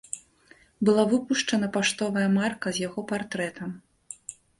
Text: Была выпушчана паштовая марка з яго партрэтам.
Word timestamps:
Была 0.87 1.03
выпушчана 1.11 1.67
паштовая 1.75 2.23
марка 2.37 2.67
з 2.79 2.87
яго 2.87 3.05
партрэтам. 3.13 3.77